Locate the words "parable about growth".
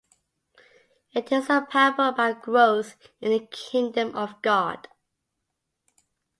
1.69-2.97